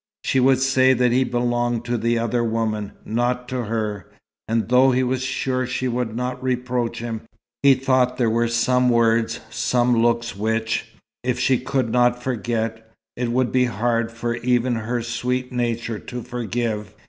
She 0.23 0.39
would 0.39 0.57
say 0.57 0.93
that 0.93 1.11
he 1.11 1.23
belonged 1.23 1.85
to 1.85 1.95
the 1.95 2.17
other 2.17 2.43
woman, 2.43 2.93
not 3.05 3.47
to 3.49 3.65
her. 3.65 4.09
And 4.47 4.67
though 4.67 4.89
he 4.89 5.03
was 5.03 5.21
sure 5.21 5.67
she 5.67 5.87
would 5.87 6.15
not 6.15 6.41
reproach 6.41 6.97
him, 6.97 7.21
he 7.61 7.75
thought 7.75 8.17
there 8.17 8.27
were 8.27 8.47
some 8.47 8.89
words, 8.89 9.41
some 9.51 10.01
looks 10.01 10.35
which, 10.35 10.87
if 11.23 11.37
she 11.37 11.59
could 11.59 11.91
not 11.91 12.23
forget, 12.23 12.89
it 13.15 13.31
would 13.31 13.51
be 13.51 13.65
hard 13.65 14.11
for 14.11 14.37
even 14.37 14.73
her 14.73 15.03
sweet 15.03 15.51
nature 15.51 15.99
to 15.99 16.23
forgive. 16.23 16.95